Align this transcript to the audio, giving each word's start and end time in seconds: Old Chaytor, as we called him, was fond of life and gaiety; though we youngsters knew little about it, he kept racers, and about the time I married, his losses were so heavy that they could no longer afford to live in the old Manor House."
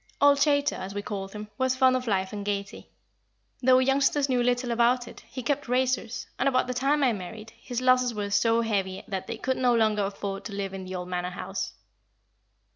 Old 0.19 0.39
Chaytor, 0.41 0.77
as 0.79 0.95
we 0.95 1.03
called 1.03 1.31
him, 1.33 1.47
was 1.59 1.75
fond 1.75 1.95
of 1.95 2.07
life 2.07 2.33
and 2.33 2.43
gaiety; 2.43 2.89
though 3.61 3.77
we 3.77 3.85
youngsters 3.85 4.27
knew 4.29 4.41
little 4.41 4.71
about 4.71 5.07
it, 5.07 5.19
he 5.29 5.43
kept 5.43 5.67
racers, 5.67 6.25
and 6.39 6.49
about 6.49 6.65
the 6.65 6.73
time 6.73 7.03
I 7.03 7.13
married, 7.13 7.51
his 7.51 7.81
losses 7.81 8.11
were 8.11 8.31
so 8.31 8.61
heavy 8.61 9.03
that 9.07 9.27
they 9.27 9.37
could 9.37 9.57
no 9.57 9.75
longer 9.75 10.01
afford 10.03 10.43
to 10.45 10.53
live 10.55 10.73
in 10.73 10.85
the 10.85 10.95
old 10.95 11.07
Manor 11.09 11.29
House." 11.29 11.73